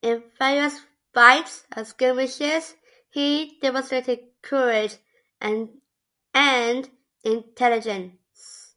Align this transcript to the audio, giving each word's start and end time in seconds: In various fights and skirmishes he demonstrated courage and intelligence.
In 0.00 0.22
various 0.38 0.80
fights 1.12 1.66
and 1.70 1.86
skirmishes 1.86 2.76
he 3.10 3.58
demonstrated 3.60 4.40
courage 4.40 4.96
and 5.38 5.82
intelligence. 7.22 8.74